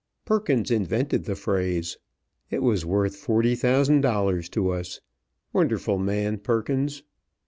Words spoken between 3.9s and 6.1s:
dollars to us. Wonderful